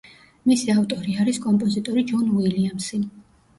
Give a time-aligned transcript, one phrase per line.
[0.51, 3.03] მისი ავტორი არის კომპოზიტორი ჯონ უილიამსი.